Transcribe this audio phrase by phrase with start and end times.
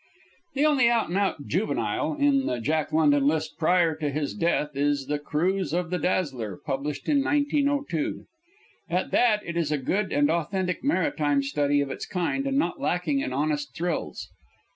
[0.55, 4.71] The only out and out "juvenile" in the Jack London list prior to his death
[4.75, 8.25] is "The Cruise of the Dazzler," published in 1902.
[8.89, 12.81] At that it is a good and authentic maritime study of its kind, and not
[12.81, 14.31] lacking in honest thrills.